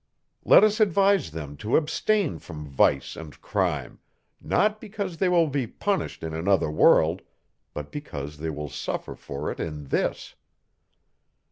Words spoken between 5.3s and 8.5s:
be punished in another world, but because they